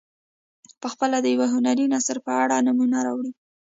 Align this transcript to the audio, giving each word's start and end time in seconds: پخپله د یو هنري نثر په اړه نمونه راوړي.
پخپله 0.81 1.17
د 1.21 1.25
یو 1.35 1.43
هنري 1.53 1.85
نثر 1.93 2.17
په 2.25 2.31
اړه 2.43 2.57
نمونه 2.67 2.97
راوړي. 3.05 3.31